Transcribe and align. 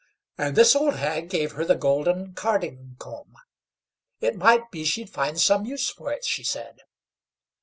And 0.35 0.55
this 0.55 0.75
old 0.75 0.95
hag 0.95 1.29
gave 1.29 1.51
her 1.51 1.63
the 1.63 1.75
golden 1.75 2.33
carding 2.33 2.95
comb; 2.97 3.35
it 4.19 4.35
might 4.35 4.71
be 4.71 4.83
she'd 4.83 5.11
find 5.11 5.39
some 5.39 5.63
use 5.63 5.91
for 5.91 6.11
it, 6.11 6.25
she 6.25 6.43
said. 6.43 6.79